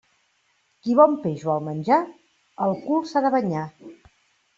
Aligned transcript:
Qui 0.85 0.95
bon 0.99 1.11
peix 1.25 1.43
vol 1.49 1.61
menjar, 1.67 1.99
el 2.69 2.73
cul 2.87 3.05
s'ha 3.11 3.23
de 3.27 3.33
banyar. 3.37 3.67